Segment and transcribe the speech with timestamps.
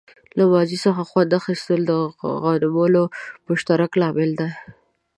[0.37, 1.91] له ماضي څخه خوند اخیستل د
[2.43, 3.03] غنملو
[3.47, 4.49] مشترک لامل دی.